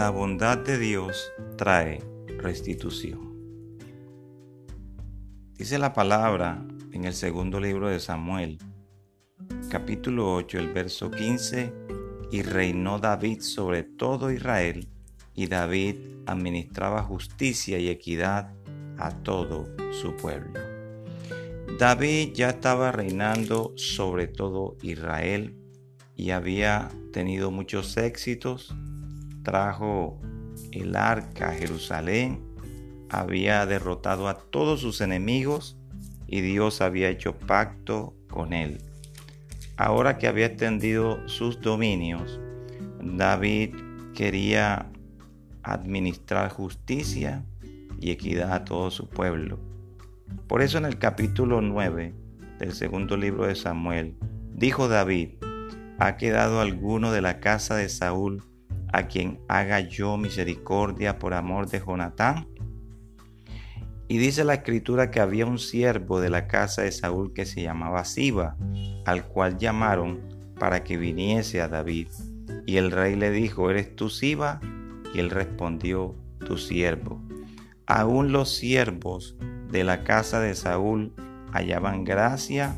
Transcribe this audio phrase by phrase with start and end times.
[0.00, 2.02] La bondad de Dios trae
[2.38, 3.36] restitución.
[5.58, 8.56] Dice la palabra en el segundo libro de Samuel,
[9.68, 11.74] capítulo 8, el verso 15,
[12.32, 14.88] y reinó David sobre todo Israel,
[15.34, 18.54] y David administraba justicia y equidad
[18.96, 20.58] a todo su pueblo.
[21.78, 25.58] David ya estaba reinando sobre todo Israel
[26.16, 28.74] y había tenido muchos éxitos.
[29.42, 30.20] Trajo
[30.72, 32.40] el arca a Jerusalén,
[33.08, 35.76] había derrotado a todos sus enemigos
[36.26, 38.78] y Dios había hecho pacto con él.
[39.76, 42.38] Ahora que había extendido sus dominios,
[43.02, 43.74] David
[44.14, 44.90] quería
[45.62, 47.44] administrar justicia
[48.00, 49.58] y equidad a todo su pueblo.
[50.46, 52.14] Por eso en el capítulo 9
[52.58, 54.16] del segundo libro de Samuel,
[54.54, 55.30] dijo David,
[55.98, 58.42] ¿ha quedado alguno de la casa de Saúl
[58.92, 62.48] a quien haga yo misericordia por amor de Jonatán?
[64.08, 67.62] Y dice la escritura que había un siervo de la casa de Saúl que se
[67.62, 68.56] llamaba Siba,
[69.06, 70.20] al cual llamaron
[70.58, 72.08] para que viniese a David.
[72.66, 74.60] Y el rey le dijo, ¿eres tú Siba?
[75.14, 77.20] Y él respondió, tu siervo.
[77.86, 79.36] Aún los siervos
[79.70, 81.12] de la casa de Saúl
[81.52, 82.76] hallaban gracia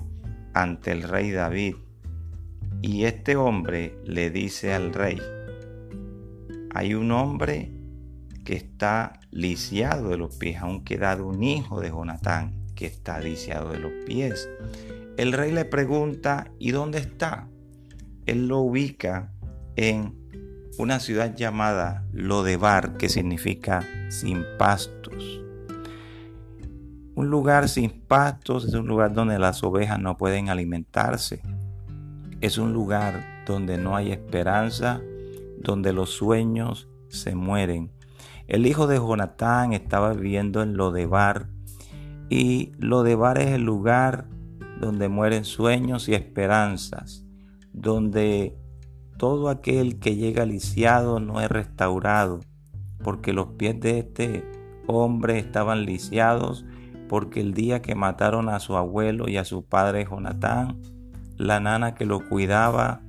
[0.55, 1.77] ante el rey David.
[2.83, 5.18] Y este hombre le dice al rey,
[6.74, 7.70] hay un hombre
[8.44, 13.70] que está lisiado de los pies, aún quedado un hijo de Jonatán que está lisiado
[13.70, 14.48] de los pies.
[15.16, 17.48] El rey le pregunta, ¿y dónde está?
[18.26, 19.32] Él lo ubica
[19.76, 20.14] en
[20.78, 25.40] una ciudad llamada Lodebar, que significa sin pastos.
[27.14, 31.42] Un lugar sin pastos es un lugar donde las ovejas no pueden alimentarse.
[32.40, 35.02] Es un lugar donde no hay esperanza,
[35.62, 37.90] donde los sueños se mueren.
[38.48, 41.48] El hijo de Jonatán estaba viviendo en Lodebar
[42.28, 44.27] y Lodebar es el lugar
[44.80, 47.24] donde mueren sueños y esperanzas,
[47.73, 48.56] donde
[49.17, 52.40] todo aquel que llega lisiado no es restaurado,
[53.05, 54.44] porque los pies de este
[54.86, 56.64] hombre estaban lisiados
[57.12, 60.80] porque el día que mataron a su abuelo y a su padre Jonatán,
[61.36, 63.02] la nana que lo cuidaba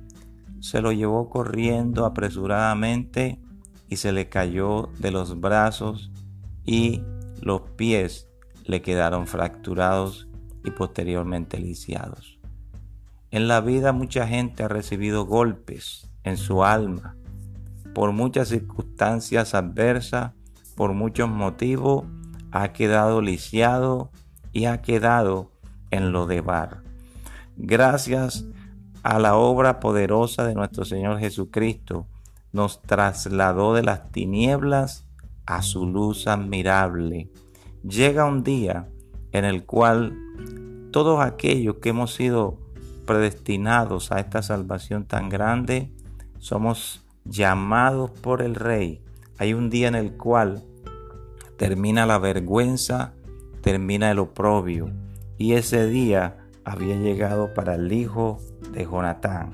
[0.64, 3.38] se lo llevó corriendo apresuradamente
[3.90, 6.10] y se le cayó de los brazos
[6.64, 7.02] y
[7.42, 8.30] los pies
[8.64, 10.26] le quedaron fracturados
[10.64, 12.38] y posteriormente lisiados.
[13.30, 17.14] En la vida mucha gente ha recibido golpes en su alma
[17.92, 20.32] por muchas circunstancias adversas,
[20.76, 22.06] por muchos motivos
[22.52, 24.10] ha quedado lisiado
[24.50, 25.52] y ha quedado
[25.90, 26.82] en lo de bar.
[27.58, 28.46] Gracias
[29.04, 32.06] a la obra poderosa de nuestro Señor Jesucristo,
[32.52, 35.06] nos trasladó de las tinieblas
[35.46, 37.30] a su luz admirable.
[37.82, 38.88] Llega un día
[39.32, 40.18] en el cual
[40.90, 42.58] todos aquellos que hemos sido
[43.04, 45.92] predestinados a esta salvación tan grande,
[46.38, 49.02] somos llamados por el Rey.
[49.36, 50.64] Hay un día en el cual
[51.58, 53.12] termina la vergüenza,
[53.60, 54.90] termina el oprobio.
[55.36, 58.40] Y ese día había llegado para el hijo
[58.72, 59.50] de Jonatán.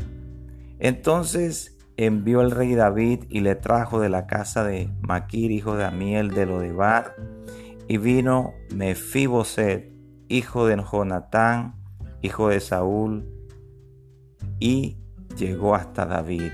[0.78, 5.84] Entonces envió el rey David y le trajo de la casa de Maquir, hijo de
[5.84, 7.14] Amiel de Lodebar,
[7.88, 9.92] y vino Mefiboset,
[10.28, 11.74] hijo de Jonatán,
[12.22, 13.28] hijo de Saúl,
[14.58, 14.96] y
[15.36, 16.52] llegó hasta David.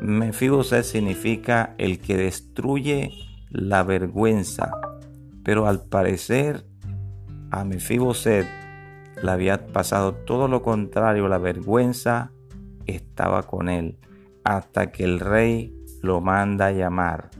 [0.00, 3.10] Mefiboset significa el que destruye
[3.50, 4.72] la vergüenza,
[5.44, 6.66] pero al parecer
[7.50, 8.61] a Mefiboset
[9.22, 12.32] le había pasado todo lo contrario, la vergüenza
[12.86, 13.98] estaba con él,
[14.44, 17.30] hasta que el rey lo manda a llamar.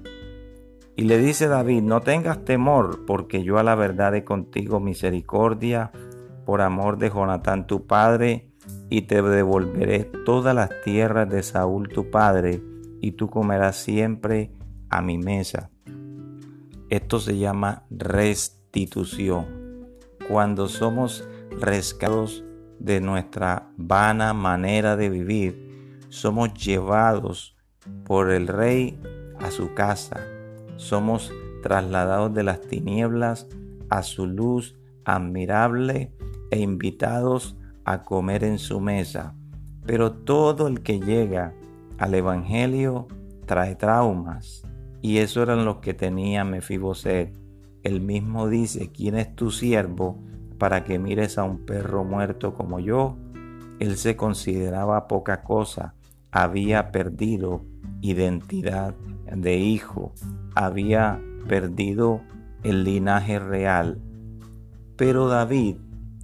[0.95, 5.91] Y le dice David, no tengas temor, porque yo a la verdad he contigo misericordia
[6.45, 8.49] por amor de Jonatán tu padre,
[8.89, 12.63] y te devolveré todas las tierras de Saúl tu padre,
[13.01, 14.53] y tú comerás siempre
[14.91, 15.71] a mi mesa.
[16.91, 19.47] Esto se llama restitución.
[20.29, 21.27] Cuando somos
[21.61, 22.45] rescatados
[22.79, 27.57] de nuestra vana manera de vivir, somos llevados
[28.05, 28.99] por el rey
[29.39, 30.21] a su casa.
[30.77, 31.33] Somos
[31.63, 33.47] trasladados de las tinieblas
[33.89, 36.13] a su luz admirable
[36.51, 39.35] e invitados a comer en su mesa.
[39.87, 41.55] Pero todo el que llega
[41.99, 43.07] al Evangelio
[43.47, 44.65] trae traumas,
[45.01, 47.37] y eso eran los que tenía Mefiboset.
[47.83, 50.23] El mismo dice, ¿quién es tu siervo
[50.63, 53.17] para que mires a un perro muerto como yo?
[53.81, 55.95] Él se consideraba poca cosa,
[56.31, 57.65] había perdido
[58.01, 58.95] identidad
[59.35, 60.13] de hijo,
[60.55, 62.21] había perdido
[62.63, 63.99] el linaje real.
[64.95, 65.79] Pero David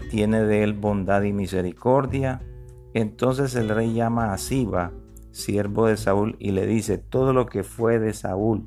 [0.09, 2.41] tiene de él bondad y misericordia.
[2.95, 4.93] Entonces el rey llama a Siba,
[5.33, 8.67] siervo de Saúl, y le dice, todo lo que fue de Saúl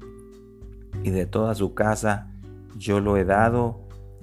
[1.02, 2.30] y de toda su casa,
[2.76, 3.81] yo lo he dado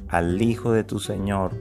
[0.08, 1.52] al hijo de tu Señor.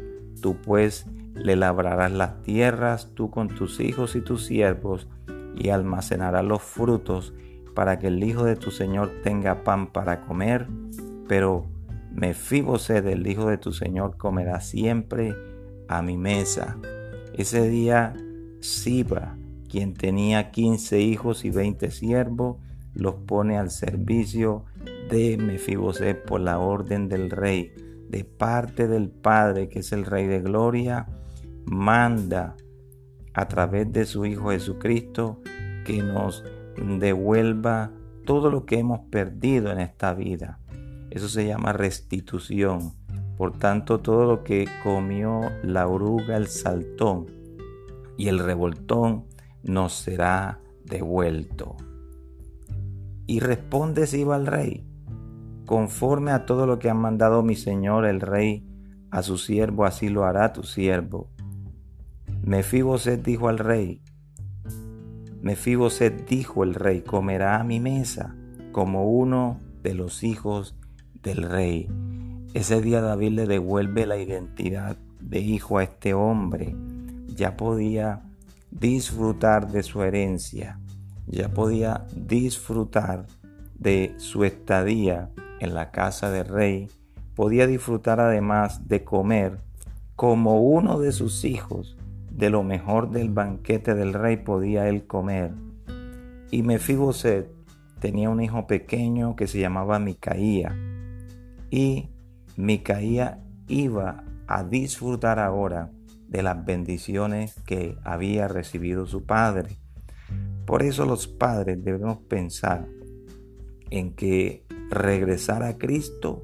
[0.41, 5.07] Tú pues le labrarás las tierras, tú con tus hijos y tus siervos,
[5.55, 7.33] y almacenarás los frutos,
[7.75, 10.67] para que el hijo de tu Señor tenga pan para comer.
[11.27, 11.65] Pero
[12.11, 15.35] Mefibosé del hijo de tu Señor comerá siempre
[15.87, 16.77] a mi mesa.
[17.35, 18.15] Ese día
[18.59, 19.37] Siba,
[19.69, 22.57] quien tenía quince hijos y veinte siervos,
[22.93, 24.65] los pone al servicio
[25.11, 27.71] de Mefibosé por la orden del rey,
[28.09, 31.07] de parte del Padre, que es el Rey de Gloria,
[31.65, 32.55] manda
[33.33, 35.41] a través de su Hijo Jesucristo
[35.85, 36.43] que nos
[36.77, 37.91] devuelva
[38.25, 40.59] todo lo que hemos perdido en esta vida.
[41.09, 42.93] Eso se llama restitución.
[43.37, 47.27] Por tanto, todo lo que comió la oruga, el saltón
[48.17, 49.25] y el revoltón
[49.63, 51.77] nos será devuelto.
[53.27, 54.86] Y responde Siba al rey,
[55.67, 58.65] conforme a todo lo que ha mandado mi señor el rey
[59.11, 61.29] a su siervo, así lo hará tu siervo.
[62.41, 64.01] Mefiboset dijo al rey,
[65.41, 68.33] Mefiboset dijo el rey, comerá a mi mesa
[68.71, 70.77] como uno de los hijos
[71.21, 71.89] del rey.
[72.53, 76.77] Ese día David le devuelve la identidad de hijo a este hombre.
[77.27, 78.23] Ya podía
[78.71, 80.79] disfrutar de su herencia,
[81.25, 83.25] ya podía disfrutar
[83.77, 86.89] de su estadía en la casa del rey,
[87.35, 89.59] podía disfrutar además de comer
[90.15, 91.97] como uno de sus hijos,
[92.31, 95.53] de lo mejor del banquete del rey podía él comer.
[96.49, 97.51] Y Mefiboset
[97.99, 100.75] tenía un hijo pequeño que se llamaba Micaía,
[101.69, 102.09] y
[102.55, 105.91] Micaía iba a disfrutar ahora
[106.27, 109.77] de las bendiciones que había recibido su padre.
[110.65, 112.87] Por eso los padres debemos pensar
[113.89, 116.43] en que regresar a Cristo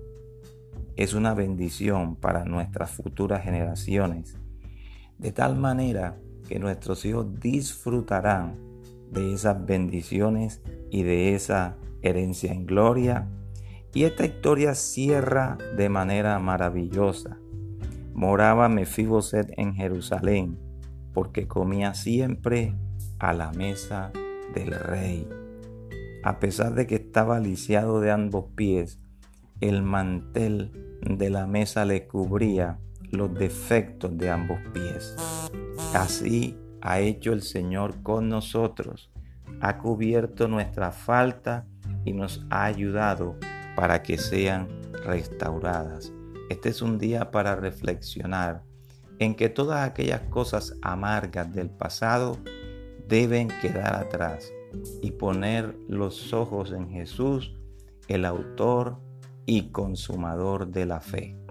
[0.95, 4.37] es una bendición para nuestras futuras generaciones,
[5.17, 6.17] de tal manera
[6.47, 8.55] que nuestros hijos disfrutarán
[9.11, 10.61] de esas bendiciones
[10.91, 13.27] y de esa herencia en gloria
[13.93, 17.37] y esta historia cierra de manera maravillosa.
[18.13, 20.59] Moraba Mefiboset en Jerusalén,
[21.13, 22.75] porque comía siempre
[23.19, 24.11] a la mesa
[24.53, 25.27] del rey.
[26.23, 28.97] A pesar de que estaba lisiado de ambos pies,
[29.59, 30.71] el mantel
[31.01, 32.79] de la mesa le cubría
[33.11, 35.17] los defectos de ambos pies.
[35.93, 39.11] Así ha hecho el Señor con nosotros,
[39.59, 41.65] ha cubierto nuestra falta
[42.05, 43.35] y nos ha ayudado
[43.75, 44.69] para que sean
[45.05, 46.13] restauradas.
[46.49, 48.63] Este es un día para reflexionar
[49.19, 52.37] en que todas aquellas cosas amargas del pasado
[53.09, 54.53] deben quedar atrás
[55.01, 57.53] y poner los ojos en Jesús,
[58.07, 58.97] el autor
[59.45, 61.42] y consumador de la fe.